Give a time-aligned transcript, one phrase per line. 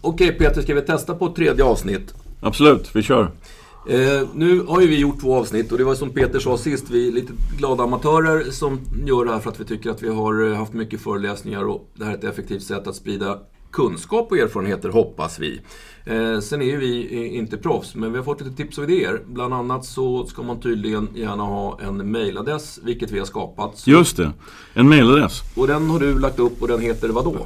[0.00, 2.14] Okej Peter, ska vi testa på ett tredje avsnitt?
[2.40, 3.30] Absolut, vi kör.
[3.88, 6.90] Eh, nu har ju vi gjort två avsnitt och det var som Peter sa sist,
[6.90, 10.08] vi är lite glada amatörer som gör det här för att vi tycker att vi
[10.08, 13.38] har haft mycket föreläsningar och det här är ett effektivt sätt att sprida
[13.72, 15.60] kunskap och erfarenheter, hoppas vi.
[16.04, 19.22] Eh, sen är ju vi inte proffs, men vi har fått lite tips och idéer.
[19.26, 23.86] Bland annat så ska man tydligen gärna ha en mailadress, vilket vi har skapat.
[23.86, 24.32] Just det,
[24.74, 25.42] en mailadress.
[25.56, 27.36] och den har du lagt upp och den heter vadå?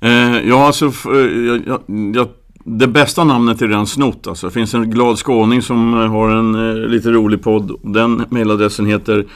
[0.00, 1.80] Eh, ja, alltså, eh, jag, jag,
[2.16, 2.28] jag,
[2.64, 4.26] det bästa namnet är redan snott.
[4.26, 4.46] Alltså.
[4.46, 7.80] Det finns en glad skåning som eh, har en eh, lite rolig podd.
[7.82, 9.26] Den mailadressen heter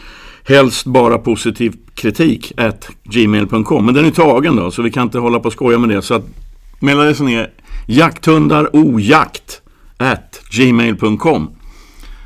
[0.45, 3.87] helst bara positiv kritik at gmail.com.
[3.87, 6.03] Men den är tagen då, så vi kan inte hålla på och skoja med det.
[6.03, 6.25] Så att
[6.81, 7.51] mailadressen är
[7.87, 9.63] jakthundarojakt
[9.97, 11.51] at gmail.com.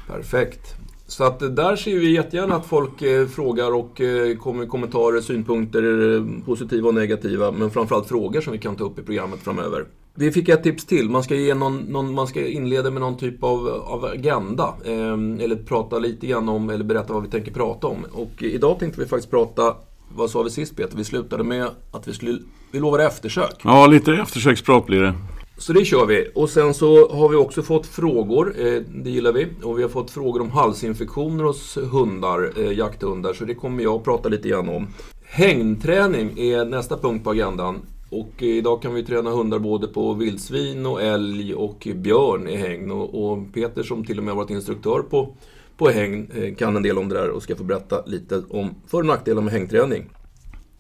[0.06, 0.73] Perfekt.
[1.16, 5.20] Så att där ser vi jättegärna att folk eh, frågar och eh, kommer med kommentarer,
[5.20, 7.52] synpunkter, eh, positiva och negativa.
[7.52, 9.84] Men framförallt frågor som vi kan ta upp i programmet framöver.
[10.14, 11.10] Vi fick ett tips till.
[11.10, 14.74] Man ska, ge någon, någon, man ska inleda med någon typ av, av agenda.
[14.84, 18.06] Eh, eller prata lite grann om, eller berätta vad vi tänker prata om.
[18.12, 19.74] Och idag tänkte vi faktiskt prata,
[20.14, 20.96] vad sa vi sist Peter?
[20.96, 22.38] Vi slutade med att vi skulle,
[22.70, 23.60] vi lovade eftersök.
[23.64, 25.14] Ja, lite eftersöksprat blir det.
[25.56, 26.30] Så det kör vi.
[26.34, 29.48] Och sen så har vi också fått frågor, eh, det gillar vi.
[29.62, 33.32] Och vi har fått frågor om halsinfektioner hos hundar, eh, jakthundar.
[33.32, 34.86] Så det kommer jag att prata lite grann om.
[35.24, 37.78] Hängnträning är nästa punkt på agendan.
[38.10, 42.90] Och idag kan vi träna hundar både på vildsvin och älg och björn i hägn.
[42.90, 45.36] Och, och Peter som till och med har varit instruktör på,
[45.76, 48.74] på hägn eh, kan en del om det där och ska få berätta lite om
[48.86, 50.10] för och nackdelar med hängträning.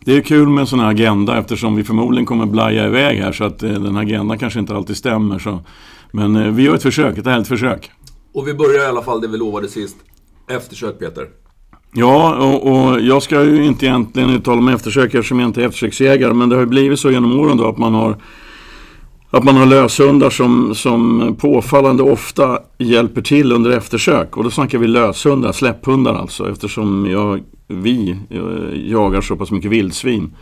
[0.04, 3.32] Det är kul med en sån här agenda eftersom vi förmodligen kommer blaja iväg här
[3.32, 5.38] så att eh, den här agendan kanske inte alltid stämmer.
[5.38, 5.60] Så.
[6.12, 7.90] Men eh, vi gör ett försök, ett ärligt försök.
[8.34, 9.96] Och vi börjar i alla fall det vi lovade sist.
[10.50, 11.26] Eftersök Peter.
[11.94, 15.66] Ja, och, och jag ska ju inte egentligen uttala mig eftersök eftersom jag inte är
[15.66, 16.32] eftersöksjägare.
[16.32, 18.16] Men det har ju blivit så genom åren då att man har
[19.36, 24.36] att man har löshundar som, som påfallande ofta hjälper till under eftersök.
[24.36, 26.50] Och då snackar vi löshundar, släpphundar alltså.
[26.50, 28.16] Eftersom jag, vi
[28.86, 30.34] jagar så pass mycket vildsvin.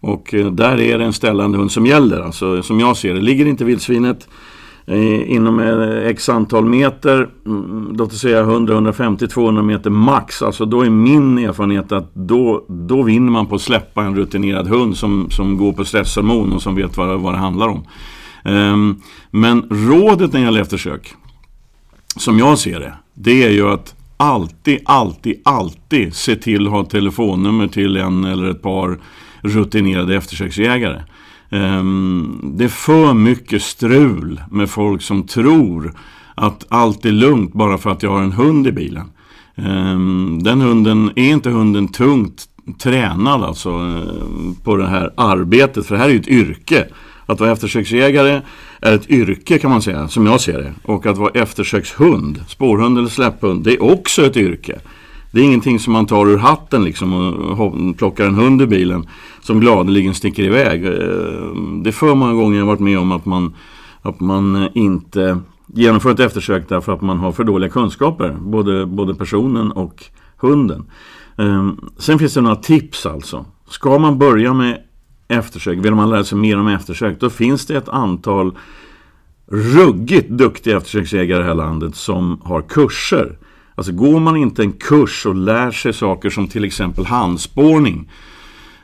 [0.00, 2.20] Och eh, där är det en ställande hund som gäller.
[2.20, 3.20] Alltså som jag ser det.
[3.20, 4.28] Ligger inte vildsvinet
[4.86, 10.42] eh, inom eh, x antal meter, mm, låt oss säga 100, 150, 200 meter max.
[10.42, 14.68] Alltså då är min erfarenhet att då, då vinner man på att släppa en rutinerad
[14.68, 17.84] hund som, som går på stresshormon och som vet vad, vad det handlar om.
[18.46, 21.14] Ehm, men rådet när det gäller eftersök,
[22.16, 26.82] som jag ser det, det är ju att alltid, alltid, alltid se till att ha
[26.82, 28.98] ett telefonnummer till en eller ett par
[29.40, 31.02] rutinerade eftersöksjägare.
[31.50, 35.94] Ehm, det är för mycket strul med folk som tror
[36.34, 39.10] att allt är lugnt bara för att jag har en hund i bilen.
[39.56, 42.44] Ehm, den hunden, är inte hunden tungt
[42.78, 45.86] tränad alltså eh, på det här arbetet?
[45.86, 46.86] För det här är ju ett yrke.
[47.26, 48.40] Att vara eftersöksjägare
[48.80, 50.72] är ett yrke kan man säga, som jag ser det.
[50.82, 54.78] Och att vara eftersökshund, spårhund eller släpphund, det är också ett yrke.
[55.30, 57.12] Det är ingenting som man tar ur hatten liksom
[57.58, 59.06] och plockar en hund i bilen
[59.40, 60.84] som gladeligen sticker iväg.
[60.84, 60.92] Eh,
[61.82, 63.54] det är för många gånger jag varit med om att man,
[64.02, 68.36] att man eh, inte genomför ett eftersök därför att man har för dåliga kunskaper.
[68.40, 70.04] Både, både personen och
[70.36, 70.90] hunden.
[71.38, 73.44] Eh, sen finns det några tips alltså.
[73.68, 74.78] Ska man börja med
[75.28, 78.58] eftersök, vill man lära sig mer om eftersök, då finns det ett antal
[79.50, 83.38] ruggigt duktiga eftersöksjägare i det här landet som har kurser.
[83.74, 88.10] Alltså går man inte en kurs och lär sig saker som till exempel handspårning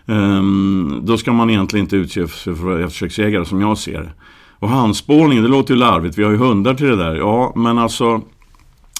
[0.06, 4.12] ehm, då ska man egentligen inte utge sig för eftersöksjägare som jag ser det.
[4.58, 7.14] Och handspårning, det låter ju larvigt, vi har ju hundar till det där.
[7.14, 8.20] Ja, men alltså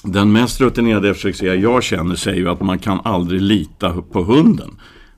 [0.03, 4.69] den mest rutinerade eftersöksjägare jag känner säger ju att man kan aldrig lita på hunden.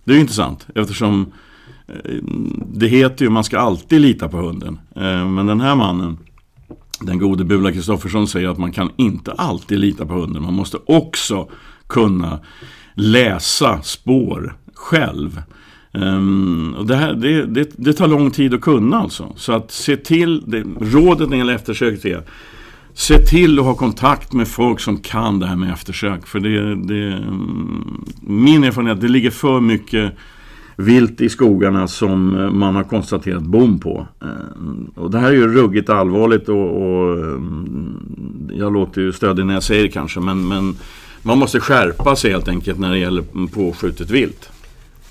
[0.03, 1.31] Det är ju intressant eftersom
[2.73, 4.79] det heter ju man ska alltid lita på hunden.
[4.95, 6.17] Eh, men den här mannen,
[6.99, 10.43] den gode Bula Kristoffersson säger att man kan inte alltid lita på hunden.
[10.43, 11.49] Man måste också
[11.87, 12.39] kunna
[12.93, 15.41] läsa spår själv.
[15.93, 19.33] Ehm, och det, här, det, det, det tar lång tid att kunna alltså.
[19.35, 22.23] Så att se till, det, rådet när det gäller eftersök är
[22.97, 26.27] Se till att ha kontakt med folk som kan det här med eftersök.
[26.27, 30.13] För det, det, mm, min erfarenhet, det ligger för mycket
[30.75, 34.07] vilt i skogarna som eh, man har konstaterat bom på.
[34.21, 37.39] Eh, och det här är ju ruggigt allvarligt och, och eh,
[38.53, 40.19] jag låter ju stöddig när jag säger det kanske.
[40.19, 40.75] Men, men
[41.23, 43.23] man måste skärpa sig helt enkelt när det gäller
[43.53, 44.49] påskjutet vilt.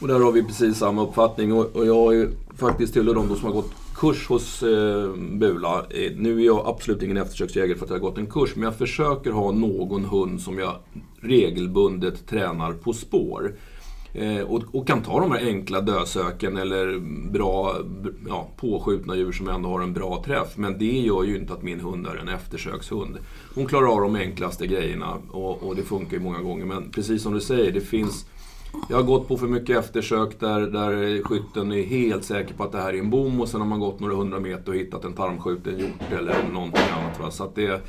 [0.01, 1.53] Och där har vi precis samma uppfattning.
[1.53, 5.85] Och, och jag är ju faktiskt tillhör de som har gått kurs hos eh, Bula.
[6.17, 8.51] Nu är jag absolut ingen eftersöksjägare för att jag har gått en kurs.
[8.55, 10.77] Men jag försöker ha någon hund som jag
[11.21, 13.53] regelbundet tränar på spår.
[14.15, 16.99] Eh, och, och, kan ta de här enkla dösöken eller
[17.31, 17.77] bra
[18.29, 20.57] ja, påskjutna djur som ändå har en bra träff.
[20.57, 23.19] Men det gör ju inte att min hund är en eftersökshund.
[23.55, 26.65] Hon klarar av de enklaste grejerna och, och det funkar ju många gånger.
[26.65, 28.27] Men precis som du säger, det finns
[28.89, 32.73] jag har gått på för mycket eftersök där, där skytten är helt säker på att
[32.73, 35.05] det här är en bom och sen har man gått några hundra meter och hittat
[35.05, 37.21] en tarmskjuten hjort eller någonting annat.
[37.21, 37.31] Va?
[37.31, 37.81] Så att det,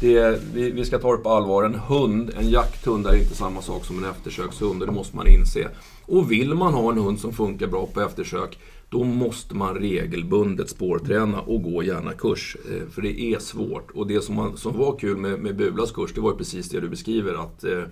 [0.00, 1.64] det, vi, vi ska ta det på allvar.
[1.64, 5.28] En hund, en jakthund, är inte samma sak som en eftersökshund och det måste man
[5.28, 5.68] inse.
[6.06, 8.58] Och vill man ha en hund som funkar bra på eftersök,
[8.88, 12.56] då måste man regelbundet spårträna och gå gärna kurs.
[12.70, 13.90] Eh, för det är svårt.
[13.90, 16.80] Och det som, man, som var kul med, med Bulas kurs, det var precis det
[16.80, 17.34] du beskriver.
[17.34, 17.82] att eh,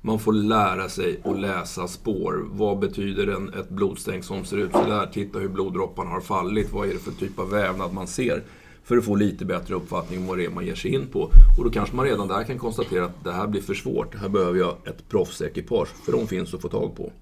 [0.00, 2.46] man får lära sig att läsa spår.
[2.50, 5.10] Vad betyder en, ett blodstänk som ser ut sådär?
[5.12, 6.72] Titta hur bloddropparna har fallit.
[6.72, 8.42] Vad är det för typ av vävnad man ser?
[8.88, 11.30] För att få lite bättre uppfattning om vad det är man ger sig in på.
[11.58, 14.14] Och då kanske man redan där kan konstatera att det här blir för svårt.
[14.14, 15.88] Här behöver jag ett proffsekipage.
[16.04, 17.12] För de finns att få tag på.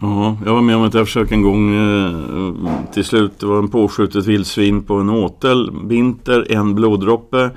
[0.00, 3.32] Ja, jag var med om ett försök en gång eh, till slut.
[3.38, 5.70] Det var en påskjutet vildsvin på en åtel.
[5.84, 7.50] Vinter, en bloddroppe.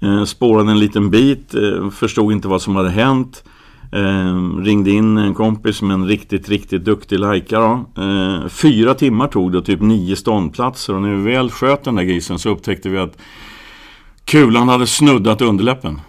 [0.00, 3.44] Eh, spårade en liten bit, eh, förstod inte vad som hade hänt.
[3.92, 7.84] Eh, ringde in en kompis med en riktigt, riktigt duktig lajka.
[7.98, 12.02] Eh, fyra timmar tog det typ nio ståndplatser och när vi väl sköt den där
[12.02, 13.18] grisen så upptäckte vi att
[14.24, 16.00] kulan hade snuddat underläppen.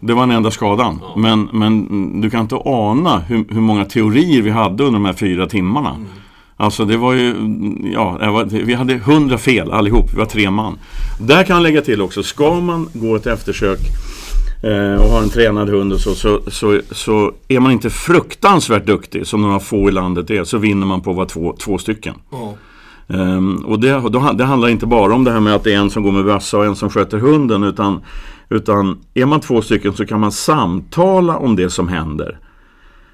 [0.00, 0.98] Det var den enda skadan.
[1.02, 1.20] Ja.
[1.20, 5.12] Men, men du kan inte ana hur, hur, många teorier vi hade under de här
[5.12, 5.90] fyra timmarna.
[5.90, 6.06] Mm.
[6.56, 7.34] Alltså det var ju,
[7.94, 10.78] ja, vi hade hundra fel allihop, vi var tre man.
[11.20, 13.78] Där kan jag lägga till också, ska man gå ett eftersök
[15.00, 19.26] och har en tränad hund och så, så, så, så, är man inte fruktansvärt duktig,
[19.26, 22.14] som några få i landet är, så vinner man på att vara två, två stycken.
[22.30, 22.52] Oh.
[23.08, 25.78] Um, och det, då, det handlar inte bara om det här med att det är
[25.78, 28.00] en som går med bössa och en som sköter hunden, utan,
[28.48, 32.38] utan är man två stycken så kan man samtala om det som händer.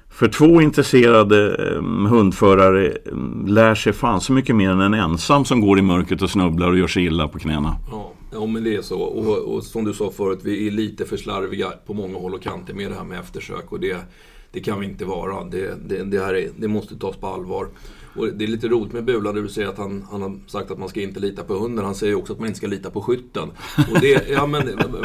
[0.09, 5.45] För två intresserade um, hundförare um, lär sig fan så mycket mer än en ensam
[5.45, 7.75] som går i mörkret och snubblar och gör sig illa på knäna.
[7.91, 8.02] Oh.
[8.33, 9.01] Ja, men det är så.
[9.01, 12.41] Och, och, som du sa förut, vi är lite för slarviga på många håll och
[12.41, 13.71] kanter med det här med eftersök.
[13.71, 13.97] Och det,
[14.51, 15.43] det kan vi inte vara.
[15.43, 17.67] Det, det, det, här är, det måste tas på allvar.
[18.15, 20.79] Och det är lite roligt med Bula, du säger att han, han har sagt att
[20.79, 21.85] man ska inte lita på hunden.
[21.85, 23.49] Han säger också att man inte ska lita på skytten.
[23.91, 24.63] Och det, ja, men,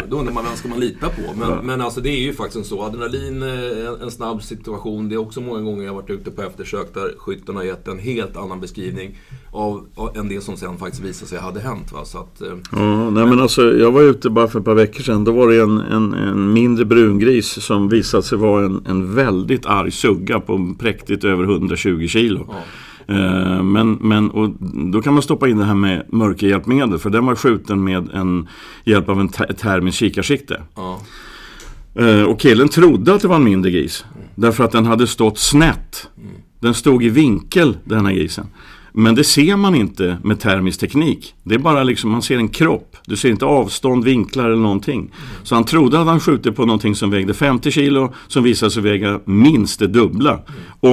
[0.08, 1.22] då undrar man vem ska man lita på?
[1.34, 2.82] Men, men alltså, det är ju faktiskt så.
[2.82, 5.08] Adrenalin, eh, en, en snabb situation.
[5.08, 7.88] Det är också många gånger jag har varit ute på eftersök där skytten har gett
[7.88, 9.18] en helt annan beskrivning
[9.52, 11.92] av, av än det som sen faktiskt visade sig hade hänt.
[11.92, 12.04] Va?
[12.04, 15.02] Så att, eh, ja, nej, men alltså, jag var ute bara för ett par veckor
[15.02, 15.24] sedan.
[15.24, 19.66] Då var det en, en, en mindre brungris som visade sig vara en, en väldigt
[19.66, 22.46] arg sugga på präktigt över 120 kilo.
[22.48, 22.62] Ja.
[23.08, 24.50] Eh, men, men och
[24.92, 28.48] då kan man stoppa in det här med mörkerhjälpmedel för den var skjuten med en
[28.84, 30.62] hjälp av en termisk kikarsikte.
[30.74, 31.00] Ja.
[31.94, 34.04] Eh, och killen trodde att det var en mindre gris.
[34.14, 34.28] Mm.
[34.34, 36.08] Därför att den hade stått snett.
[36.16, 36.30] Mm.
[36.60, 38.46] Den stod i vinkel den här grisen.
[38.92, 41.34] Men det ser man inte med termisk teknik.
[41.42, 42.96] Det är bara liksom, man ser en kropp.
[43.06, 45.00] Du ser inte avstånd, vinklar eller någonting.
[45.00, 45.12] Mm.
[45.42, 48.82] Så han trodde att han skjutit på någonting som vägde 50 kilo som visade sig
[48.82, 50.30] väga minst det dubbla.
[50.30, 50.42] Mm.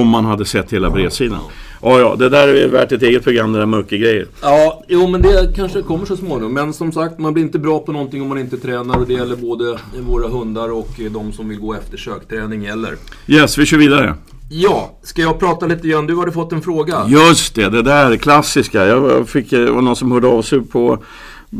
[0.02, 1.38] Om man hade sett hela bredsidan.
[1.82, 4.26] Ja, ja, det där är värt ett eget program, det där mörka grejer.
[4.42, 6.54] Ja, jo men det kanske kommer så småningom.
[6.54, 8.98] Men som sagt, man blir inte bra på någonting om man inte tränar.
[8.98, 12.96] Och det gäller både våra hundar och de som vill gå efter sökträning gäller.
[13.26, 14.14] Yes, vi kör vidare.
[14.48, 16.06] Ja, ska jag prata lite grann?
[16.06, 17.06] Du hade fått en fråga.
[17.08, 18.86] Just det, det där klassiska.
[18.86, 20.98] Jag fick, det var någon som hörde av sig på,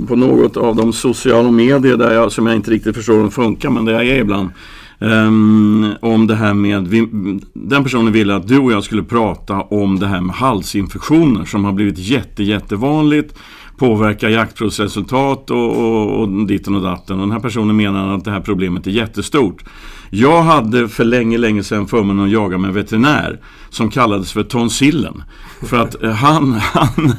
[0.09, 3.31] på något av de sociala medier där jag, som jag inte riktigt förstår hur de
[3.31, 4.51] funkar, men det är ibland.
[4.99, 7.09] Um, om det här med, vi,
[7.53, 11.65] den personen ville att du och jag skulle prata om det här med halsinfektioner som
[11.65, 13.35] har blivit jätte, jättevanligt
[13.77, 17.17] påverkar jaktprovsresultat och, och, och ditten och datten.
[17.17, 19.65] Och den här personen menar att det här problemet är jättestort.
[20.11, 23.39] Jag hade för länge, länge sedan förmånen att jaga med en veterinär
[23.71, 25.23] som kallades för tonsillen.
[25.63, 27.13] För att eh, han, han,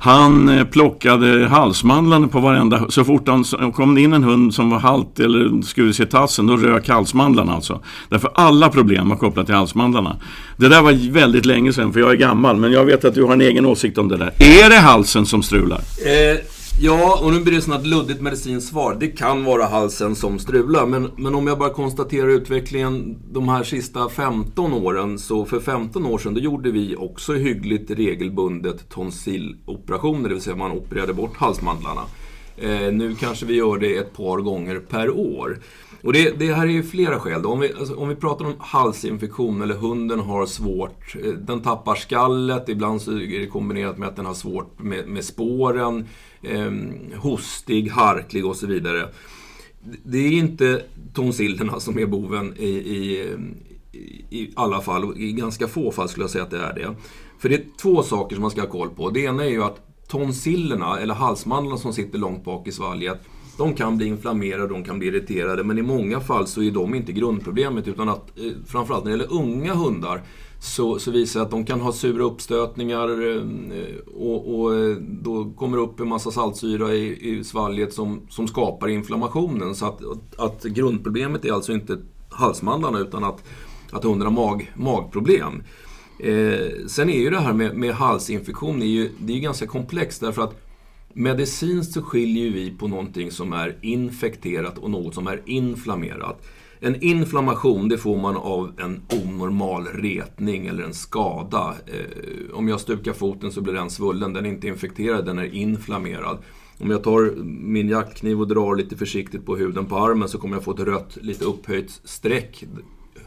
[0.00, 2.90] han plockade halsmandlarna på varenda...
[2.90, 6.56] Så fort han kom in en hund som var halt eller skulle se tassen, då
[6.56, 7.80] rök halsmandlarna alltså.
[8.08, 10.16] Därför alla problem var kopplat till halsmandlarna.
[10.56, 13.24] Det där var väldigt länge sedan, för jag är gammal, men jag vet att du
[13.24, 14.32] har en egen åsikt om det där.
[14.38, 15.78] Är det halsen som strular?
[15.78, 16.53] Eh.
[16.80, 18.96] Ja, och nu blir det sånt luddigt medicinskt svar.
[19.00, 20.86] Det kan vara halsen som strular.
[20.86, 25.18] Men, men om jag bara konstaterar utvecklingen de här sista 15 åren.
[25.18, 30.28] Så för 15 år sedan då gjorde vi också hyggligt regelbundet tonsilloperationer.
[30.28, 32.02] Det vill säga man opererade bort halsmandlarna.
[32.56, 35.58] Eh, nu kanske vi gör det ett par gånger per år.
[36.02, 37.46] Och det, det här är ju flera skäl.
[37.46, 41.94] Om, vi, alltså, om vi pratar om halsinfektion eller hunden har svårt, eh, den tappar
[41.94, 46.06] skallet, ibland så är det kombinerat med att den har svårt med, med spåren,
[46.46, 46.72] eh,
[47.20, 49.08] hostig, harklig och så vidare.
[50.04, 50.82] Det är inte
[51.14, 53.34] tonsillerna som är boven i, i,
[54.30, 56.94] i alla fall, i ganska få fall skulle jag säga att det är det.
[57.38, 59.10] För det är två saker som man ska ha koll på.
[59.10, 63.20] Det ena är ju att tonsillerna, eller halsmandlarna som sitter långt bak i svalget,
[63.58, 66.94] de kan bli inflammerade, de kan bli irriterade, men i många fall så är de
[66.94, 67.88] inte grundproblemet.
[67.88, 70.22] Utan att, eh, framförallt när det gäller unga hundar,
[70.64, 73.42] så, så visar det att de kan ha sura uppstötningar eh,
[74.14, 78.48] och, och eh, då kommer det upp en massa saltsyra i, i svalget som, som
[78.48, 79.74] skapar inflammationen.
[79.74, 80.00] Så att,
[80.38, 81.98] att grundproblemet är alltså inte
[82.30, 83.44] halsmandlarna utan att,
[83.90, 85.62] att hunden har mag, magproblem.
[86.18, 90.20] Eh, sen är ju det här med, med halsinfektion är ju, det är ganska komplext
[90.20, 90.60] därför att
[91.12, 96.42] medicinskt så skiljer vi på någonting som är infekterat och något som är inflammerat.
[96.86, 101.74] En inflammation det får man av en onormal retning eller en skada.
[101.86, 105.54] Eh, om jag stukar foten så blir den svullen, den är inte infekterad, den är
[105.54, 106.38] inflammerad.
[106.78, 110.56] Om jag tar min jaktkniv och drar lite försiktigt på huden på armen så kommer
[110.56, 112.64] jag få ett rött, lite upphöjt streck.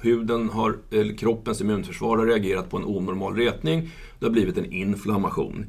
[0.02, 3.90] Huden har, eller kroppens immunförsvar har reagerat på en onormal retning.
[4.20, 5.66] Det har blivit en inflammation.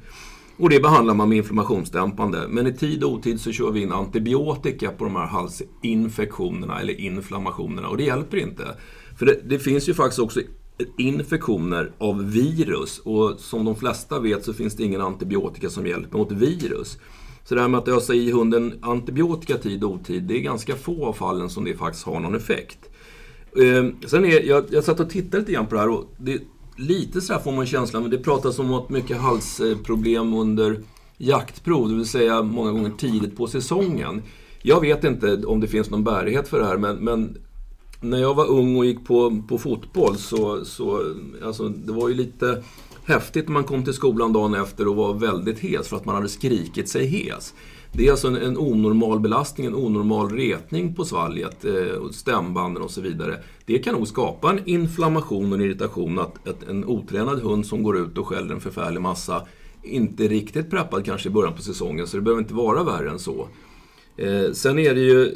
[0.59, 2.49] Och det behandlar man med inflammationsdämpande.
[2.49, 7.01] Men i tid och otid så kör vi in antibiotika på de här halsinfektionerna eller
[7.01, 8.65] inflammationerna och det hjälper inte.
[9.19, 10.41] För det, det finns ju faktiskt också
[10.99, 16.19] infektioner av virus och som de flesta vet så finns det ingen antibiotika som hjälper
[16.19, 16.99] mot virus.
[17.45, 20.77] Så det här med att ösa i hunden antibiotika tid och otid, det är ganska
[20.77, 22.79] få av fallen som det faktiskt har någon effekt.
[23.63, 26.43] Ehm, sen är, jag, jag satt och tittade lite grann på det här och det,
[26.79, 30.81] lite sådär får man känslan, men det pratas om att mycket halsproblem under
[31.17, 34.23] jaktprov, det vill säga många gånger tidigt på säsongen.
[34.63, 37.37] Jag vet inte om det finns någon bärighet för det här, men, men
[38.01, 42.15] när jag var ung och gick på, på fotboll så, så alltså, det var ju
[42.15, 42.63] lite
[43.05, 46.15] häftigt när man kom till skolan dagen efter och var väldigt hes för att man
[46.15, 47.55] hade skrikit sig hes.
[47.93, 52.91] Det är alltså en, en onormal belastning, en onormal retning på svalget, eh, stämbanden och
[52.91, 53.39] så vidare.
[53.67, 57.83] Det kan nog skapa en inflammation och en irritation att, att en otränad hund som
[57.83, 59.47] går ut och skäller en förfärlig massa
[59.83, 63.11] inte är riktigt preppad kanske i början på säsongen, så det behöver inte vara värre
[63.11, 63.49] än så.
[64.17, 65.35] Eh, sen är det ju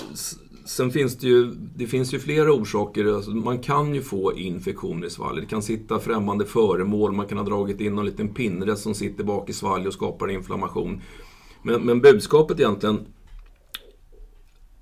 [0.64, 3.14] Sen finns det ju, det finns ju flera orsaker.
[3.14, 5.44] Alltså man kan ju få infektioner i svalget.
[5.44, 9.25] Det kan sitta främmande föremål, man kan ha dragit in någon liten pinne som sitter
[9.25, 11.00] bak i svalget och skapar inflammation.
[11.62, 13.07] Men, men budskapet egentligen,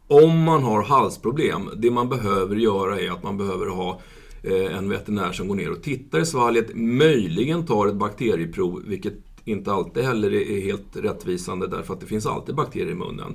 [0.09, 4.01] om man har halsproblem, det man behöver göra är att man behöver ha
[4.43, 9.15] eh, en veterinär som går ner och tittar i svalget, möjligen tar ett bakterieprov, vilket
[9.45, 13.35] inte alltid heller är helt rättvisande därför att det finns alltid bakterier i munnen.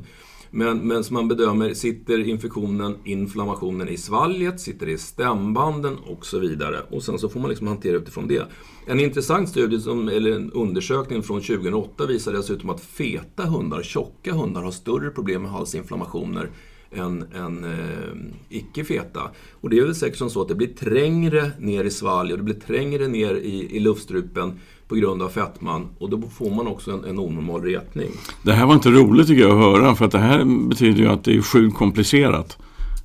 [0.58, 6.26] Men, men som man bedömer, sitter infektionen, inflammationen i svalget, sitter det i stämbanden och
[6.26, 6.82] så vidare.
[6.90, 8.46] Och sen så får man liksom hantera utifrån det.
[8.88, 14.34] En intressant studie, som, eller en undersökning från 2008 visar dessutom att feta hundar, tjocka
[14.34, 16.50] hundar, har större problem med halsinflammationer
[16.92, 19.32] än, än eh, icke feta.
[19.62, 22.38] Och det är väl säkert som så att det blir trängre ner i svalg och
[22.38, 26.68] det blir trängre ner i, i luftstrupen på grund av fettman och då får man
[26.68, 28.12] också en, en onormal retning.
[28.44, 31.08] Det här var inte roligt tycker jag att höra för att det här betyder ju
[31.08, 32.58] att det är sjukt komplicerat.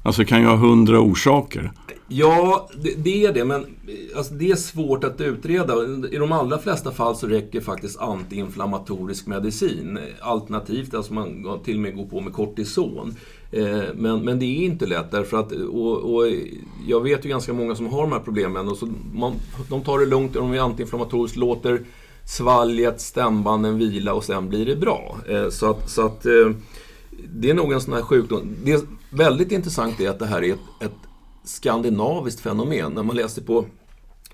[0.03, 1.73] Alltså kan ju ha hundra orsaker.
[2.09, 3.67] Ja, det, det, är det, men
[4.17, 5.75] alltså, det är svårt att utreda.
[6.11, 9.99] I de allra flesta fall så räcker faktiskt antiinflammatorisk medicin.
[10.21, 13.17] Alternativt, alltså man till och med går på med kortison.
[13.51, 16.27] Eh, men, men det är inte lätt därför att, och, och,
[16.87, 18.69] jag vet ju ganska många som har de här problemen.
[18.69, 19.35] Och så man,
[19.69, 21.81] de tar det lugnt, de är antiinflammatoriskt, låter
[22.25, 25.17] svalget, stämbanden vila och sen blir det bra.
[25.29, 26.51] Eh, så att, så att eh,
[27.35, 28.57] det är nog en sån här sjukdom.
[28.65, 28.81] Det är
[29.11, 30.99] väldigt intressant är att det här är ett, ett
[31.45, 32.93] skandinaviskt fenomen.
[32.93, 33.65] När man läser på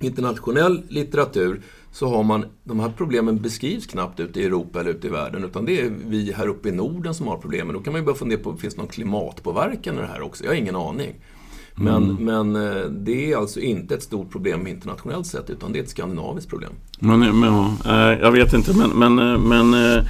[0.01, 1.63] internationell litteratur
[1.99, 5.45] så har man, de här problemen beskrivs knappt ute i Europa eller ute i världen
[5.45, 7.75] utan det är vi här uppe i Norden som har problemen.
[7.75, 10.45] Då kan man ju börja fundera på, finns det någon klimatpåverkan i det här också?
[10.45, 11.15] Jag har ingen aning.
[11.75, 12.53] Men, mm.
[12.53, 15.91] men eh, det är alltså inte ett stort problem internationellt sett utan det är ett
[15.91, 16.73] skandinaviskt problem.
[16.99, 17.53] Men, men
[17.85, 20.05] ja, jag vet inte men, men, eh, men eh,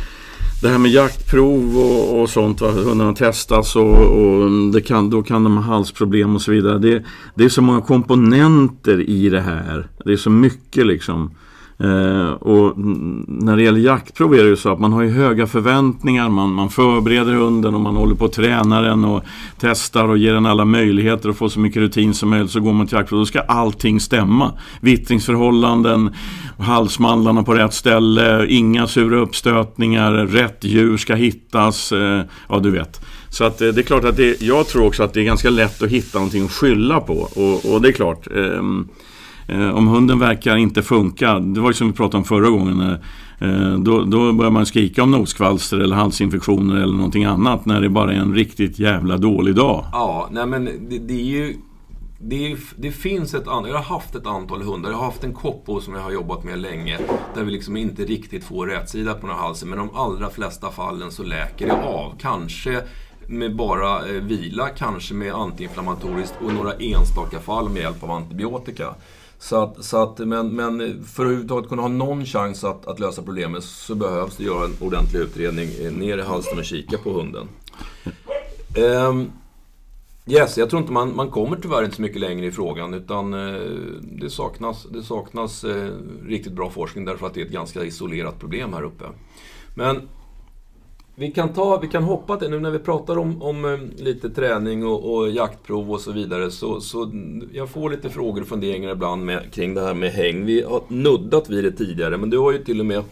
[0.62, 2.71] det här med jaktprov och, och sånt, va?
[2.71, 6.78] hundarna testas och, och det kan, då kan de ha halsproblem och så vidare.
[6.78, 9.88] Det, det är så många komponenter i det här.
[10.05, 11.31] Det är så mycket liksom.
[11.78, 12.78] Eh, och
[13.28, 16.28] när det gäller jaktprov är det ju så att man har ju höga förväntningar.
[16.28, 19.23] Man, man förbereder hunden och man håller på att träna den och
[19.61, 22.50] testar och ger den alla möjligheter att få så mycket rutin som möjligt.
[22.50, 23.21] Så går man till jaktprov.
[23.21, 24.52] Då ska allting stämma.
[24.80, 26.14] Vittringsförhållanden,
[26.59, 31.92] halsmandlarna på rätt ställe, inga sura uppstötningar, rätt djur ska hittas.
[31.92, 33.00] Eh, ja, du vet.
[33.28, 35.50] Så att eh, det är klart att det, jag tror också att det är ganska
[35.50, 37.14] lätt att hitta någonting att skylla på.
[37.14, 38.26] Och, och det är klart.
[38.37, 38.62] Eh,
[39.49, 42.81] Eh, om hunden verkar inte funka, det var ju som vi pratade om förra gången.
[42.81, 42.93] Eh,
[43.49, 47.88] eh då, då börjar man skrika om noskvalster eller halsinfektioner eller någonting annat när det
[47.88, 49.85] bara är en riktigt jävla dålig dag.
[49.93, 51.57] Ja, nej men det, det är ju
[52.19, 54.91] det, det, finns ett antal, jag har haft ett antal hundar.
[54.91, 56.99] Jag har haft en koppo som jag har jobbat med länge.
[57.35, 59.69] Där vi liksom inte riktigt får rätsida på den här halsen.
[59.69, 62.15] Men de allra flesta fallen så läker det av.
[62.19, 62.83] Kanske
[63.29, 68.95] med bara eh, vila, kanske med antiinflammatoriskt och några enstaka fall med hjälp av antibiotika.
[69.38, 73.00] Så att, så att, men, men för att överhuvudtaget kunna ha någon chans att, att
[73.00, 77.12] lösa problemet så behövs det göra en ordentlig utredning ner i halsen och kika på
[77.12, 77.49] hunden.
[79.09, 79.31] Um,
[80.26, 83.35] yes, jag tror inte man, man kommer tyvärr inte så mycket längre i frågan utan
[83.35, 85.90] uh, det saknas, det saknas uh,
[86.26, 89.05] riktigt bra forskning därför att det är ett ganska isolerat problem här uppe.
[89.75, 90.09] Men
[91.18, 94.30] vi kan, ta, vi kan hoppa till, nu när vi pratar om, om eh, lite
[94.30, 97.11] träning och, och, jaktprov och så vidare, så, så
[97.52, 100.44] jag får lite frågor och funderingar ibland med, kring det här med häng.
[100.44, 103.02] Vi har nuddat vid det tidigare, men du har ju till och med,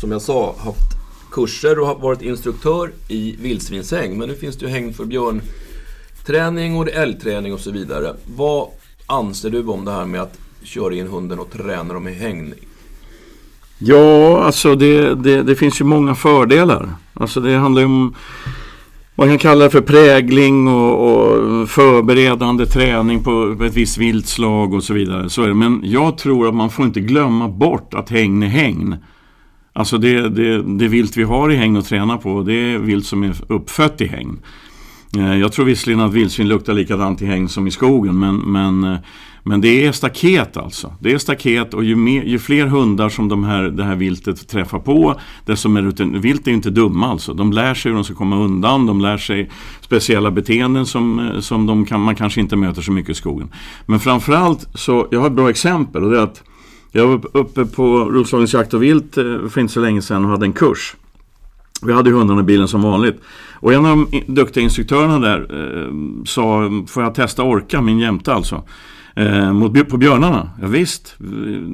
[0.00, 0.94] som jag sa, haft
[1.30, 4.18] kurser och varit instruktör i vildsvinshäng.
[4.18, 8.16] Men nu finns det ju häng för björnträning och älgträning och så vidare.
[8.36, 8.68] Vad
[9.06, 12.54] anser du om det här med att köra in hunden och träna dem i häng?
[13.78, 16.88] Ja, alltså det, det, det finns ju många fördelar.
[17.14, 18.14] Alltså det handlar ju om
[19.14, 24.82] man kan kalla det för prägling och, och, förberedande träning på ett visst viltslag och
[24.84, 25.30] så vidare.
[25.30, 25.54] Så är det.
[25.54, 28.96] Men jag tror att man får inte glömma bort att hägn är hägn.
[29.72, 33.06] Alltså det, det, det vilt vi har i hägn att träna på, det är vilt
[33.06, 34.38] som är uppfött i hägn.
[35.16, 38.84] Eh, jag tror visserligen att vildsvin luktar likadant i hägn som i skogen, men, men
[38.84, 38.98] eh,
[39.46, 40.94] men det är staket alltså.
[41.00, 44.48] Det är staket och ju, mer, ju fler hundar som de här, det här viltet
[44.48, 46.20] träffar på, desto mer rutin.
[46.20, 47.34] Vilt är ju inte dumma alltså.
[47.34, 48.86] De lär sig hur de ska komma undan.
[48.86, 52.92] De lär sig speciella beteenden som, eh, som de kan, man kanske inte möter så
[52.92, 53.48] mycket i skogen.
[53.86, 56.42] Men framförallt så, jag har ett bra exempel och det är att
[56.92, 60.30] jag var uppe på Roslagens jakt och vilt eh, för inte så länge sedan och
[60.30, 60.96] hade en kurs.
[61.82, 63.20] Vi hade hundarna i bilen som vanligt.
[63.54, 65.92] Och en av de duktiga instruktörerna där eh,
[66.24, 68.62] sa, får jag testa orka, min jämte alltså.
[69.16, 70.50] Eh, mot, på björnarna.
[70.60, 71.16] Ja, visst,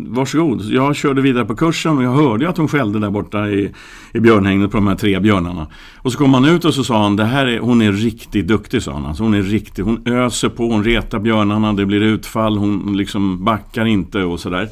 [0.06, 0.62] varsågod.
[0.62, 3.73] Jag körde vidare på kursen och jag hörde att hon skällde där borta i,
[4.12, 5.66] i björnhägnet på de här tre björnarna.
[5.97, 8.49] Och så kom han ut och så sa han, det här är, hon är riktigt
[8.49, 9.06] duktig sa han.
[9.06, 13.45] Alltså, hon är riktigt, hon öser på, hon retar björnarna, det blir utfall, hon liksom
[13.45, 14.69] backar inte och sådär.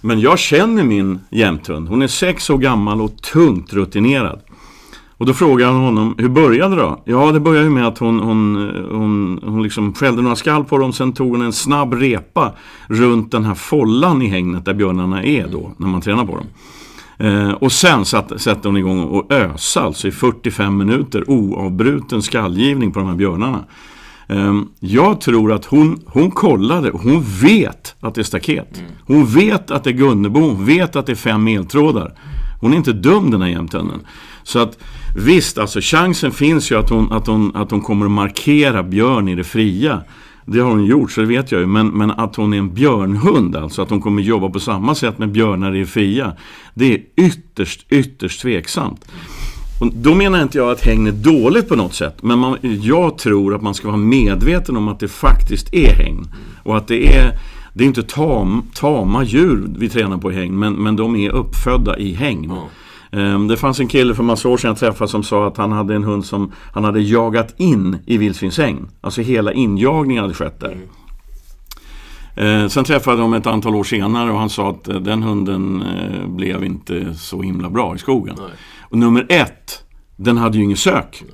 [0.00, 1.88] Men jag känner min jämthund.
[1.88, 4.40] Hon är sex år gammal och tungt rutinerad.
[5.22, 7.02] Och då frågade han honom, hur började det då?
[7.04, 8.56] Ja, det började med att hon, hon,
[8.90, 10.92] hon, hon liksom skällde några skall på dem.
[10.92, 12.52] Sen tog hon en snabb repa
[12.86, 16.46] runt den här follan i hängnet där björnarna är då, när man tränar på dem.
[17.18, 22.92] Eh, och sen satte, satte hon igång och ösa alltså i 45 minuter oavbruten skallgivning
[22.92, 23.64] på de här björnarna.
[24.26, 28.82] Eh, jag tror att hon, hon kollade, hon vet att det är staket.
[29.06, 32.14] Hon vet att det är Gunnebo, hon vet att det är fem eltrådar.
[32.60, 34.00] Hon är inte dum den här jämthunden.
[34.42, 34.78] Så att
[35.16, 39.28] visst, alltså chansen finns ju att hon, att, hon, att hon kommer att markera björn
[39.28, 40.02] i det fria.
[40.46, 41.66] Det har hon gjort, så det vet jag ju.
[41.66, 45.18] Men, men att hon är en björnhund, alltså att hon kommer jobba på samma sätt
[45.18, 46.36] med björnar i det fria.
[46.74, 49.04] Det är ytterst, ytterst tveksamt.
[49.80, 52.22] Och då menar inte jag att hägn är dåligt på något sätt.
[52.22, 56.26] Men man, jag tror att man ska vara medveten om att det faktiskt är hägn.
[56.62, 57.38] Och att det är,
[57.74, 61.30] det är inte tam, tama djur vi tränar på i hägn, men, men de är
[61.30, 62.44] uppfödda i hägn.
[62.44, 62.58] Mm.
[63.12, 65.72] Ehm, det fanns en kille för massa år sedan jag träffade som sa att han
[65.72, 68.88] hade en hund som han hade jagat in i vildsvinshägn.
[69.00, 70.72] Alltså hela injagningen hade skett där.
[70.72, 72.70] Mm.
[72.70, 76.26] Sen träffade de ett antal år senare och han sa att eh, den hunden eh,
[76.28, 78.34] blev inte så himla bra i skogen.
[78.38, 78.50] Nej.
[78.80, 79.84] Och nummer ett,
[80.16, 81.24] den hade ju ingen sök.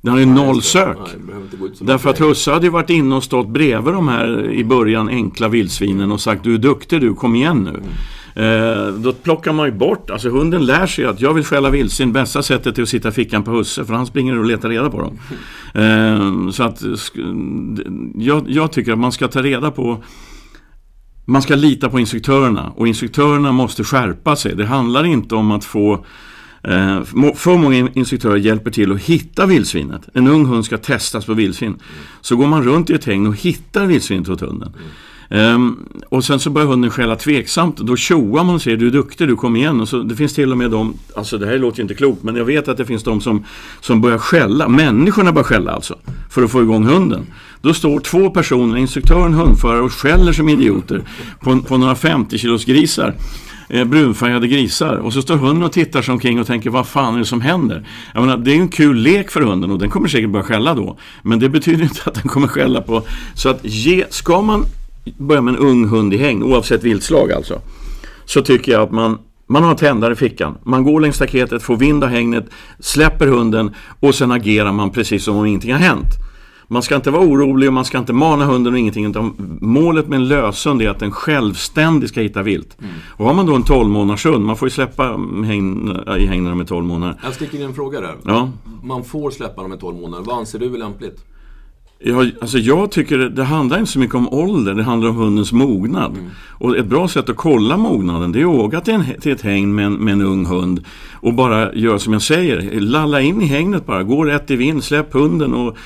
[0.00, 0.98] Den hade ju noll sök.
[0.98, 5.08] Nej, Därför att husse hade ju varit inne och stått bredvid de här i början
[5.08, 7.70] enkla vildsvinen och sagt du är duktig du, kom igen nu.
[7.70, 7.82] Mm.
[8.36, 12.12] Eh, då plockar man ju bort, alltså hunden lär sig att jag vill skälla vildsvin,
[12.12, 14.90] bästa sättet är att sitta i fickan på husse för han springer och letar reda
[14.90, 15.18] på dem.
[15.74, 16.82] Eh, så att
[18.14, 20.02] jag, jag tycker att man ska ta reda på
[21.24, 24.56] man ska lita på instruktörerna och instruktörerna måste skärpa sig.
[24.56, 25.92] Det handlar inte om att få
[26.62, 27.02] eh,
[27.34, 30.08] för många instruktörer hjälper till att hitta vildsvinet.
[30.14, 31.76] En ung hund ska testas på vildsvin.
[32.20, 34.72] Så går man runt i ett hägn och hittar vildsvinet åt hunden.
[35.30, 37.76] Um, och sen så börjar hunden skälla tveksamt.
[37.76, 39.80] Då tjoar man och säger du är duktig, du kom igen.
[39.80, 42.22] Och så, det finns till och med de, alltså det här låter ju inte klokt,
[42.22, 43.44] men jag vet att det finns de som,
[43.80, 44.68] som börjar skälla.
[44.68, 45.98] Människorna börjar skälla alltså,
[46.30, 47.26] för att få igång hunden.
[47.60, 51.02] Då står två personer, instruktören hundförare, och skäller som idioter
[51.40, 53.14] på, på några 50 kilos grisar.
[53.68, 54.96] Eh, brunfärgade grisar.
[54.96, 57.40] Och så står hunden och tittar sig omkring och tänker vad fan är det som
[57.40, 57.88] händer?
[58.14, 60.74] Jag menar, det är en kul lek för hunden och den kommer säkert börja skälla
[60.74, 60.98] då.
[61.22, 63.02] Men det betyder inte att den kommer skälla på...
[63.34, 64.64] Så att ge, ska man
[65.18, 67.60] börjar med en ung hund i häng, oavsett viltslag alltså.
[68.24, 70.58] Så tycker jag att man, man har tändare i fickan.
[70.62, 72.46] Man går längs staketet, får vind av hängnet,
[72.78, 76.08] släpper hunden och sen agerar man precis som om ingenting har hänt.
[76.68, 79.06] Man ska inte vara orolig och man ska inte mana hunden och ingenting.
[79.06, 82.76] Utan målet med en löshund är att den självständigt ska hitta vilt.
[82.80, 82.94] Mm.
[83.08, 85.02] Och har man då en 12 månaders hund, man får ju släppa
[85.44, 87.20] häng, i hängnaderna med 12 månader.
[87.24, 88.14] Jag sticker in en fråga där.
[88.24, 88.50] Ja.
[88.82, 90.24] Man får släppa dem med 12 månader.
[90.24, 91.24] Vad anser du är lämpligt?
[91.98, 95.52] Ja, alltså jag tycker det, handlar inte så mycket om ålder, det handlar om hundens
[95.52, 96.10] mognad.
[96.10, 96.30] Mm.
[96.58, 99.42] Och ett bra sätt att kolla mognaden det är att åka till, en, till ett
[99.42, 103.42] häng med en, med en ung hund och bara göra som jag säger, lalla in
[103.42, 105.76] i hängnet bara, gå rätt i vind, släpp hunden och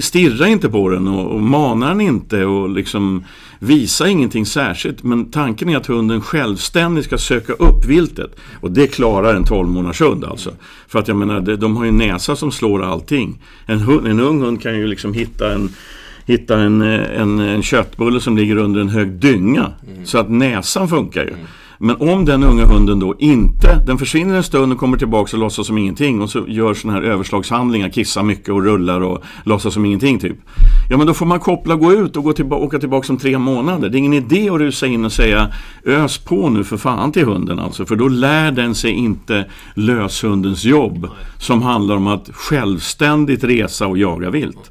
[0.00, 3.24] stirra inte på den och, och mana den inte och liksom
[3.62, 5.02] visa ingenting särskilt.
[5.02, 9.68] Men tanken är att hunden självständigt ska söka upp viltet och det klarar en 12
[9.68, 10.50] månaders hund alltså.
[10.88, 13.42] För att jag menar, de har ju en näsa som slår allting.
[13.66, 15.70] En, hund, en ung hund kan ju liksom hitta en
[16.26, 19.72] hitta en, eh, en, en köttbulle som ligger under en hög dynga.
[19.92, 20.06] Mm.
[20.06, 21.28] Så att näsan funkar ju.
[21.28, 21.40] Mm.
[21.82, 25.40] Men om den unga hunden då inte, den försvinner en stund och kommer tillbaka och
[25.40, 29.74] låtsas som ingenting och så gör sådana här överslagshandlingar, kissar mycket och rullar och låtsas
[29.74, 30.36] som ingenting typ.
[30.90, 33.38] Ja men då får man koppla, gå ut och gå tillba åka tillbaka om tre
[33.38, 33.88] månader.
[33.88, 35.52] Det är ingen idé att rusa in och säga
[35.84, 37.86] ös på nu för fan till hunden alltså.
[37.86, 43.98] För då lär den sig inte löshundens jobb som handlar om att självständigt resa och
[43.98, 44.70] jaga vilt.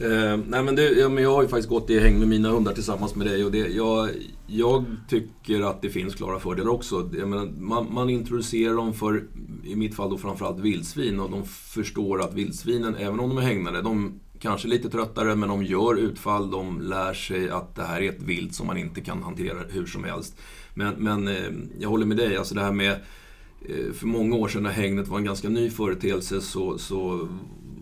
[0.00, 2.50] Eh, nej men, det, ja, men jag har ju faktiskt gått i häng med mina
[2.50, 4.10] hundar tillsammans med dig och det, jag,
[4.46, 7.10] jag tycker att det finns klara fördelar också.
[7.12, 9.24] Menar, man, man, introducerar dem för,
[9.64, 13.42] i mitt fall då framförallt vildsvin och de förstår att vildsvinen, även om de är
[13.42, 17.82] hägnade, de kanske är lite tröttare men de gör utfall, de lär sig att det
[17.82, 20.36] här är ett vilt som man inte kan hantera hur som helst.
[20.74, 22.92] Men, men eh, jag håller med dig, alltså det här med
[23.68, 27.28] eh, för många år sedan när hägnet var en ganska ny företeelse så, så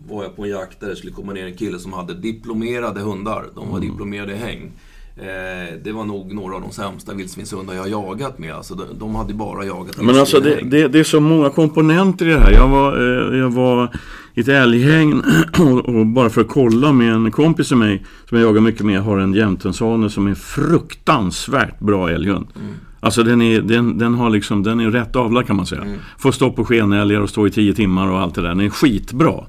[0.07, 2.99] var jag på en jakt där det skulle komma ner en kille som hade diplomerade
[2.99, 3.45] hundar.
[3.55, 3.89] De var mm.
[3.89, 4.71] diplomerade i häng.
[5.19, 8.53] Eh, det var nog några av de sämsta vildsvinshundar jag jagat med.
[8.53, 12.27] Alltså, de, de hade bara jagat Men alltså det, det, det, är så många komponenter
[12.27, 12.51] i det här.
[12.51, 12.97] Jag var,
[13.31, 13.95] eh, jag var
[14.33, 15.13] i ett älghäng
[15.59, 18.85] och, och, bara för att kolla med en kompis till mig som jag jagar mycket
[18.85, 22.47] med har en jämthundshane som är fruktansvärt bra älghund.
[22.55, 22.73] Mm.
[22.99, 25.81] Alltså den är, den, den, har liksom, den är rätt avlad kan man säga.
[25.81, 25.99] Mm.
[26.17, 28.49] Får stå på skenälgar och stå i tio timmar och allt det där.
[28.49, 29.43] Den är skitbra.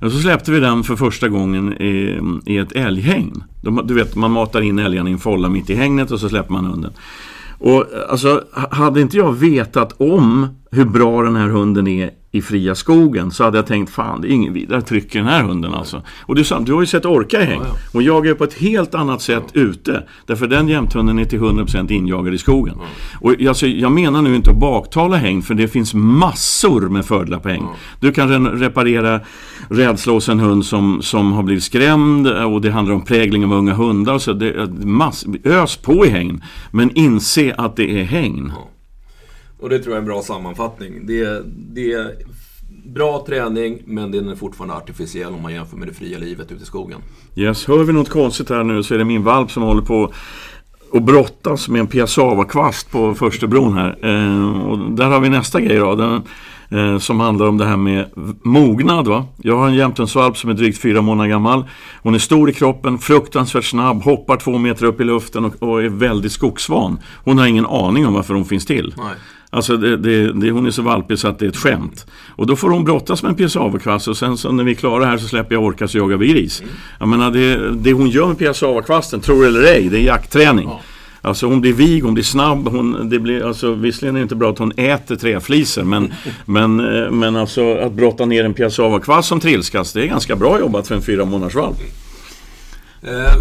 [0.00, 3.44] Och så släppte vi den för första gången i, i ett älghägn.
[3.84, 6.52] du vet, man matar in älgarna i en folla mitt i hägnet och så släpper
[6.52, 6.92] man hunden.
[7.58, 12.74] Och alltså, hade inte jag vetat om hur bra den här hunden är i fria
[12.74, 15.74] skogen så hade jag tänkt fan det är ingen vidare tryck i den här hunden
[15.74, 16.02] alltså.
[16.20, 17.60] Och du, du har ju sett orka i häng.
[17.60, 17.74] Ja, ja.
[17.92, 19.60] Och jagar på ett helt annat sätt ja.
[19.60, 20.02] ute.
[20.26, 22.74] Därför den jämthunden är till 100% injagad i skogen.
[22.78, 22.84] Ja.
[23.20, 27.38] Och alltså, jag menar nu inte att baktala häng för det finns massor med fördelar
[27.38, 27.66] på häng.
[28.00, 29.20] Du kan reparera
[29.70, 33.52] rädsla hos en hund som, som har blivit skrämd och det handlar om prägling av
[33.52, 34.18] unga hundar.
[34.18, 36.42] Så det, mass, ös på i häng.
[36.70, 38.52] Men inse att det är häng.
[39.60, 41.06] Och det tror jag är en bra sammanfattning.
[41.06, 42.14] Det, det är
[42.94, 46.62] bra träning, men den är fortfarande artificiell om man jämför med det fria livet ute
[46.62, 47.00] i skogen.
[47.36, 50.12] Yes, hör vi något konstigt här nu så är det min valp som håller på
[50.90, 53.98] och brottas med en piassava-kvast på Förstebron här.
[54.02, 55.94] Eh, och där har vi nästa grej då.
[55.94, 56.22] Den,
[56.70, 58.04] eh, som handlar om det här med
[58.42, 59.08] mognad.
[59.08, 59.26] Va?
[59.36, 61.64] Jag har en jämthundsvalp som är drygt fyra månader gammal.
[62.02, 65.82] Hon är stor i kroppen, fruktansvärt snabb, hoppar två meter upp i luften och, och
[65.82, 66.98] är väldigt skogsvan.
[67.24, 68.94] Hon har ingen aning om varför hon finns till.
[68.96, 69.14] Nej.
[69.50, 72.06] Alltså det, det, det, hon är så valpig så att det är ett skämt.
[72.36, 75.04] Och då får hon brottas med en piassavakvast och sen så när vi är klara
[75.04, 76.60] här så släpper jag orka så jagar vi gris.
[76.60, 76.72] Mm.
[76.98, 80.68] Jag menar det, det hon gör med piassavakvasten, tror eller ej, det är jaktträning.
[80.68, 80.80] Ja.
[81.20, 82.68] Alltså hon blir vig, hon blir snabb.
[82.68, 86.12] Hon, det blir, alltså, visserligen är det inte bra att hon äter träflisor men,
[86.44, 90.60] men, eh, men alltså, att brotta ner en piassavakvast som trilskas det är ganska bra
[90.60, 91.76] jobbat för en fyra månaders valp.
[93.02, 93.32] Eh,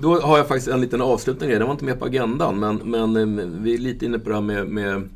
[0.00, 1.50] då har jag faktiskt en liten avslutning.
[1.50, 4.34] Det var inte med på agendan men, men eh, vi är lite inne på det
[4.34, 5.08] här med, med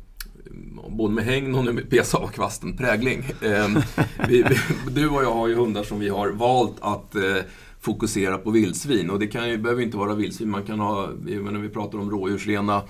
[0.89, 3.23] både med hägn och nu med PSA-kvasten, prägling.
[3.41, 3.67] Eh,
[4.27, 4.57] vi, vi,
[4.91, 7.37] du och jag har ju hundar som vi har valt att eh,
[7.79, 9.09] fokusera på vildsvin.
[9.09, 12.11] Och det kan ju, behöver inte vara vildsvin, man kan ha, när vi pratar om
[12.11, 12.81] rådjursrena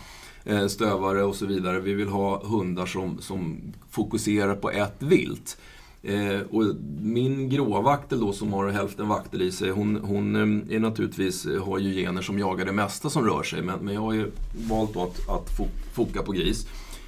[0.45, 1.79] eh, stövare och så vidare.
[1.79, 5.57] Vi vill ha hundar som, som fokuserar på ett vilt.
[6.03, 6.63] Eh, och
[7.01, 11.63] min gråvaktel då som har hälften vaktel i sig, hon, hon eh, är naturligtvis, eh,
[11.63, 13.61] har ju gener som jagar det mesta som rör sig.
[13.61, 14.31] Men, men jag har ju
[14.69, 15.49] valt att, att
[15.93, 16.67] foka på gris.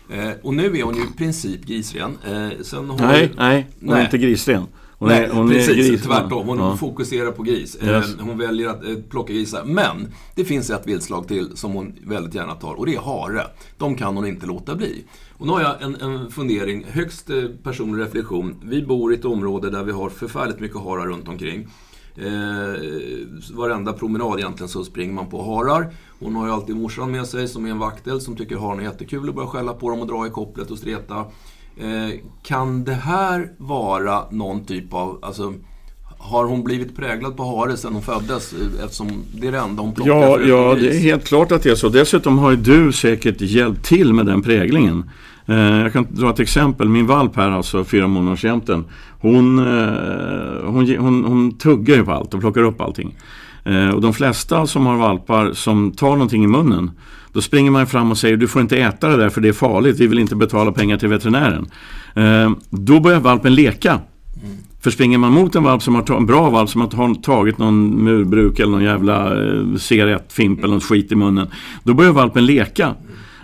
[0.10, 2.18] Eh, och nu är hon ju i princip grisren.
[2.26, 4.66] Eh, sen har nej, nej, hon är inte grisren.
[5.00, 5.70] Hon Nej, är, hon precis.
[5.70, 6.48] Är gris, tvärtom.
[6.48, 6.78] Hon ja.
[6.78, 7.76] fokuserar på gris.
[7.76, 8.16] Eh, yes.
[8.20, 9.64] Hon väljer att eh, plocka grisar.
[9.64, 13.48] Men det finns ett viltslag till som hon väldigt gärna tar och det är hare.
[13.78, 15.04] De kan hon inte låta bli.
[15.38, 18.56] Och nu har jag en, en fundering, högst eh, personlig reflektion.
[18.64, 21.68] Vi bor i ett område där vi har förfärligt mycket harar runt omkring.
[22.26, 25.94] Eh, varenda promenad egentligen så springer man på harar.
[26.20, 28.84] Hon har ju alltid morsan med sig som är en vaktel som tycker haren är
[28.84, 31.26] jättekul och börjar skälla på dem och dra i kopplet och streta.
[31.78, 35.20] Eh, kan det här vara någon typ av...
[35.22, 35.54] Alltså,
[36.18, 38.54] Har hon blivit präglad på hare sedan hon föddes?
[38.84, 41.70] Eftersom det är det enda hon plockar Ja, ja det är helt klart att det
[41.70, 41.90] är så.
[41.90, 45.10] Dessutom har ju du säkert hjälpt till med den präglingen.
[45.50, 46.90] Eh, jag kan dra ett exempel.
[46.90, 48.86] Min valp här, alltså fyra månaders jämten.
[49.20, 53.16] Hon, eh, hon, hon, hon tuggar ju på allt och plockar upp allting.
[53.64, 56.92] Eh, och de flesta som har valpar som tar någonting i munnen
[57.34, 59.54] då springer man fram och säger du får inte äta det där för det är
[59.54, 61.68] farligt, vi vill inte betala pengar till veterinären.
[62.14, 64.00] Eh, då börjar valpen leka.
[64.82, 68.04] För springer man mot en valp som har en bra valp som har tagit någon
[68.04, 71.48] murbruk eller någon jävla eh, cigarettfimp eller något skit i munnen.
[71.84, 72.96] Då börjar valpen leka.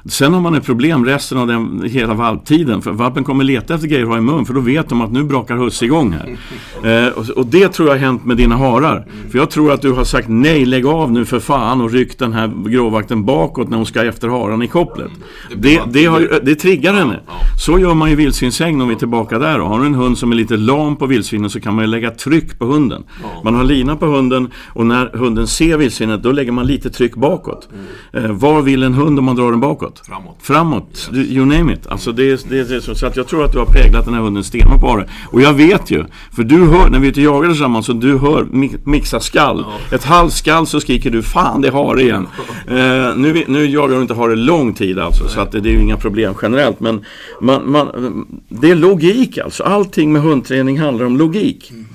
[0.09, 2.81] Sen har man ett problem resten av den, hela valptiden.
[2.81, 4.45] För valpen kommer leta efter grejer att ha i mun.
[4.45, 6.37] För då vet de att nu brakar husse igång här.
[6.83, 9.07] Eh, och, och, det tror jag har hänt med dina harar.
[9.31, 12.19] För jag tror att du har sagt nej, lägg av nu för fan och ryckt
[12.19, 15.11] den här gråvakten bakåt när hon ska efter haran i kopplet.
[15.55, 17.19] Det, det, har, det triggar henne.
[17.65, 19.61] Så gör man ju vildsvinshägn om vi är tillbaka där.
[19.61, 21.91] Och har du en hund som är lite lam på vildsvinen så kan man ju
[21.91, 23.03] lägga tryck på hunden.
[23.43, 27.15] Man har lina på hunden och när hunden ser vildsvinet då lägger man lite tryck
[27.15, 27.69] bakåt.
[28.13, 29.94] Eh, var vill en hund om man drar den bakåt?
[30.03, 30.37] Framåt.
[30.41, 31.27] Framåt, yes.
[31.27, 31.87] you name it.
[31.87, 34.21] Alltså det, det, det, så, så att jag tror att du har präglat den här
[34.21, 35.09] hunden stenhårt på det.
[35.31, 36.05] Och jag vet ju,
[36.35, 38.47] för du hör, när vi är ute och jagar tillsammans, så du hör
[38.83, 39.65] mixa skall.
[39.67, 39.95] Ja.
[39.95, 42.27] Ett halvskall så skriker du fan det har igen.
[42.67, 42.75] eh,
[43.15, 45.33] nu, nu jagar du inte har det lång tid alltså, Nej.
[45.33, 46.79] så att det, det är ju inga problem generellt.
[46.79, 47.05] Men
[47.41, 49.63] man, man, det är logik alltså.
[49.63, 51.71] Allting med hundträning handlar om logik.
[51.71, 51.85] Mm.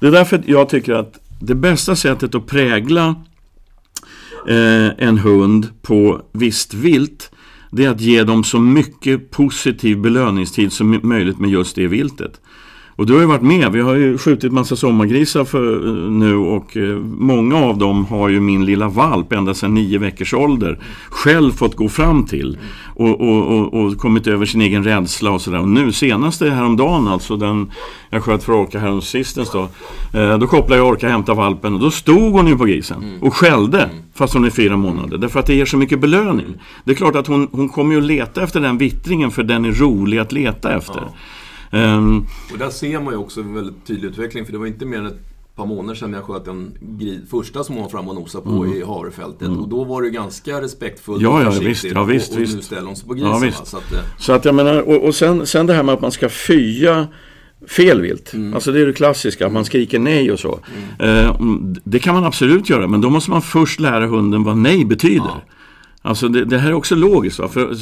[0.00, 3.14] Det är därför jag tycker att det bästa sättet att prägla
[4.48, 7.30] eh, en hund på visst vilt
[7.70, 12.40] det är att ge dem så mycket positiv belöningstid som möjligt med just det viltet.
[12.98, 13.72] Och du har ju varit med.
[13.72, 18.28] Vi har ju skjutit massa sommargrisar för, eh, nu och eh, många av dem har
[18.28, 22.58] ju min lilla valp ända sedan nio veckors ålder själv fått gå fram till
[22.94, 25.60] och, och, och, och kommit över sin egen rädsla och sådär.
[25.60, 27.70] Och nu senaste häromdagen alltså, den
[28.10, 29.68] jag sköt för Orka härom sistens då.
[30.18, 33.02] Eh, då kopplade jag Orka och hämtade valpen och då stod hon ju på grisen
[33.02, 33.22] mm.
[33.22, 33.96] och skällde mm.
[34.14, 35.18] fast hon är fyra månader.
[35.18, 36.54] Därför att det ger så mycket belöning.
[36.84, 39.64] Det är klart att hon, hon kommer ju att leta efter den vittringen för den
[39.64, 41.02] är rolig att leta efter.
[41.72, 44.84] Um, och där ser man ju också en väldigt tydlig utveckling för det var inte
[44.84, 45.20] mer än ett
[45.58, 48.72] par månader sedan jag sköt en gris, första som hon fram och nosade på mm.
[48.72, 49.48] i harefältet.
[49.48, 49.60] Mm.
[49.60, 52.86] Och då var det ganska respektfullt ja, ja, visst, ja, visst, och, och nu ställer
[52.86, 53.30] hon sig på grisen.
[53.30, 53.66] Ja, visst.
[53.66, 56.00] Så, att, eh, så att jag menar, och, och sen, sen det här med att
[56.00, 57.06] man ska fya
[57.68, 58.34] fel vilt.
[58.34, 58.54] Mm.
[58.54, 60.60] Alltså det är det klassiska, man skriker nej och så.
[60.98, 61.26] Mm.
[61.26, 61.40] Eh,
[61.84, 65.26] det kan man absolut göra, men då måste man först lära hunden vad nej betyder.
[65.46, 65.54] Ja.
[66.02, 67.38] Alltså det, det, här är också logiskt.
[67.38, 67.48] Va?
[67.48, 67.74] För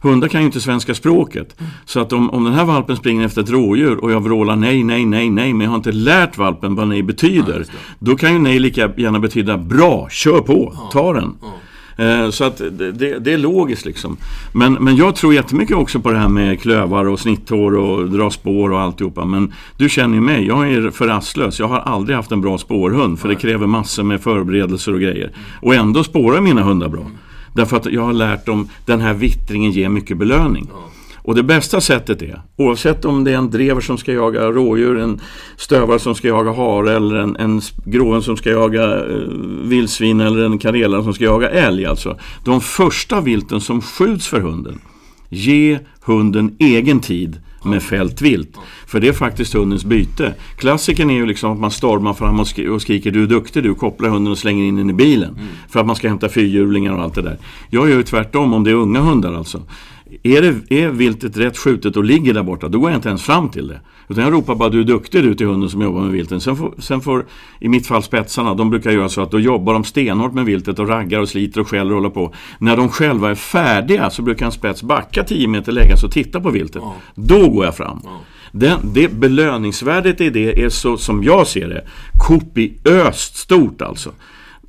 [0.00, 1.56] hundar kan ju inte svenska språket.
[1.84, 4.84] Så att om, om den här valpen springer efter ett rådjur och jag vrålar nej,
[4.84, 5.52] nej, nej, nej.
[5.52, 7.64] Men jag har inte lärt valpen vad nej betyder.
[7.68, 11.34] Ja, då kan ju nej lika gärna betyda bra, kör på, ta den.
[11.40, 11.54] Ja.
[12.00, 14.16] Eh, så att det, det, det, är logiskt liksom.
[14.52, 18.30] Men, men jag tror jättemycket också på det här med klövar och snitthår och dra
[18.30, 19.24] spår och alltihopa.
[19.24, 21.58] Men du känner ju mig, jag är för rastlös.
[21.58, 23.18] Jag har aldrig haft en bra spårhund.
[23.18, 25.32] För det kräver massor med förberedelser och grejer.
[25.62, 27.06] Och ändå spårar mina hundar bra.
[27.54, 30.68] Därför att jag har lärt dem den här vittringen ger mycket belöning.
[30.72, 30.90] Ja.
[31.22, 34.98] Och det bästa sättet är, oavsett om det är en drever som ska jaga rådjur,
[34.98, 35.20] en
[35.56, 39.16] stövare som ska jaga hare eller en, en gråen som ska jaga eh,
[39.62, 41.86] vildsvin eller en karelare som ska jaga älg.
[41.86, 42.18] Alltså.
[42.44, 44.80] De första vilten som skjuts för hunden,
[45.28, 48.56] ge hunden egen tid med fält vilt.
[48.86, 50.34] För det är faktiskt hundens byte.
[50.56, 53.62] Klassiken är ju liksom att man stormar fram och, sk och skriker du är duktig
[53.62, 55.30] du, kopplar hunden och slänger in den i bilen.
[55.30, 55.46] Mm.
[55.68, 57.38] För att man ska hämta fyrhjulingar och allt det där.
[57.70, 59.62] Jag gör ju tvärtom om det är unga hundar alltså.
[60.22, 63.22] Är, det, är viltet rätt skjutet och ligger där borta, då går jag inte ens
[63.22, 63.80] fram till det.
[64.08, 66.40] Utan jag ropar bara du är duktig du till hunden som jobbar med vilten.
[66.40, 67.26] Sen får, sen får,
[67.60, 70.78] i mitt fall spetsarna, de brukar göra så att då jobbar de stenhårt med viltet
[70.78, 72.34] och raggar och sliter och skäller och håller på.
[72.58, 76.12] När de själva är färdiga så brukar en spets backa 10 meter, lägga sig och
[76.12, 76.82] titta på viltet.
[76.84, 76.96] Ja.
[77.14, 78.00] Då går jag fram.
[78.04, 78.20] Ja.
[78.52, 81.84] Den, det belöningsvärdet i det är så, som jag ser det,
[82.18, 84.10] kopiöst stort alltså.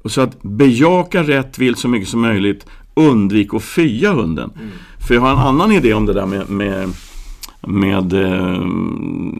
[0.05, 4.51] Så att bejaka rätt vilt så mycket som möjligt, undvik att fya hunden.
[4.55, 4.69] Mm.
[5.07, 6.89] För jag har en annan idé om det där med, med,
[7.61, 8.65] med uh,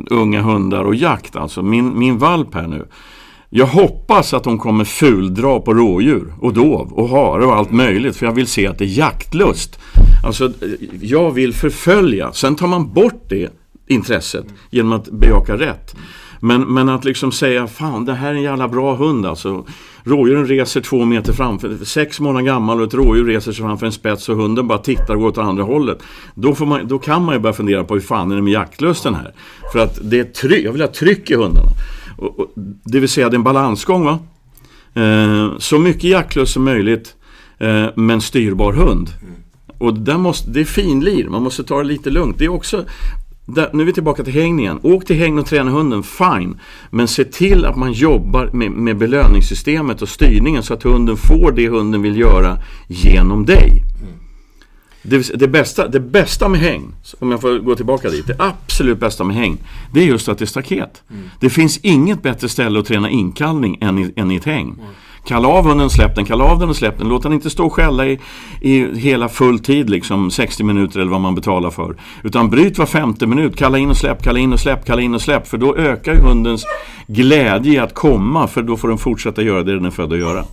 [0.10, 1.36] unga hundar och jakt.
[1.36, 2.86] Alltså min, min valp här nu.
[3.50, 8.16] Jag hoppas att de kommer fuldra på rådjur och dov och hare och allt möjligt.
[8.16, 9.80] För jag vill se att det är jaktlust.
[10.26, 10.52] Alltså,
[11.02, 12.34] jag vill förfölja.
[12.34, 13.50] Sen tar man bort det
[13.88, 15.96] intresset genom att bejaka rätt.
[16.44, 19.66] Men, men att liksom säga, fan det här är en jävla bra hund alltså.
[20.04, 23.92] Rådjuren reser två meter framför, sex månader gammal och ett rådjur reser sig framför en
[23.92, 26.04] spets och hunden bara tittar och går åt andra hållet.
[26.36, 28.54] Då, får man, då kan man ju börja fundera på hur fan är det med
[28.54, 29.34] jaktlusten här?
[29.74, 31.70] För att det är tryck, jag vill ha tryck i hundarna.
[32.18, 32.52] Och, och,
[32.84, 34.20] det vill säga det är en balansgång va.
[34.94, 37.16] Eh, så mycket jaktlust som möjligt
[37.60, 39.10] eh, men styrbar hund.
[39.78, 42.38] Och där måste, det är finlir, man måste ta det lite lugnt.
[42.38, 42.86] Det är också
[43.46, 44.80] Där, nu är vi tillbaka till hägn igen.
[44.84, 46.60] Åk till hägn och träna hunden, fine.
[46.90, 51.52] Men se till att man jobbar med, med belöningssystemet och styrningen så att hunden får
[51.52, 53.84] det hunden vill göra genom dig.
[55.04, 59.00] Det, det, bästa, det bästa med häng, om jag får gå tillbaka dit, det absolut
[59.00, 59.58] bästa med häng,
[59.94, 61.04] det är just att det är staket.
[61.10, 61.30] Mm.
[61.40, 64.76] Det finns inget bättre ställe att träna inkallning än i, än i ett häng.
[64.80, 64.92] Mm.
[65.26, 67.10] Kalla av hunden, och släpp den, kalla av den och släpp den.
[67.10, 68.20] Låt den inte stå och skälla i,
[68.62, 71.96] i hela full tid, liksom 60 minuter eller vad man betalar för.
[72.24, 75.16] Utan bryt var femte minut, kalla in och släpp, kalla in och släpp, kalla in
[75.16, 75.48] och släpp.
[75.48, 76.66] För då ökar ju hundens
[77.08, 80.46] glädje att komma, för då får den fortsätta göra det den är född att göra.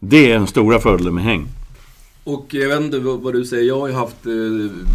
[0.00, 1.46] Det är den stora fördelen med häng.
[2.26, 4.32] Och jag vet inte vad du säger, jag har ju haft, eh,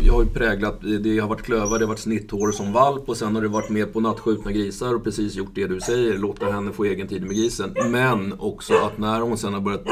[0.05, 3.17] jag har ju präglat, det har varit klövar, det har varit snitthår som valp och
[3.17, 6.51] sen har det varit med på nattskjutna grisar och precis gjort det du säger, låta
[6.51, 7.75] henne få egen tid med grisen.
[7.89, 9.83] Men också att när hon sen har börjat